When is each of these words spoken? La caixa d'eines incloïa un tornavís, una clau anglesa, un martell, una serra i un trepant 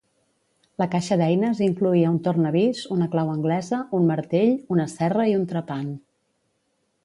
La 0.81 0.85
caixa 0.95 1.17
d'eines 1.21 1.61
incloïa 1.65 2.07
un 2.13 2.15
tornavís, 2.29 2.81
una 2.97 3.09
clau 3.17 3.31
anglesa, 3.35 3.83
un 4.01 4.11
martell, 4.13 4.57
una 4.77 4.89
serra 4.97 5.31
i 5.35 5.39
un 5.43 5.49
trepant 5.55 5.97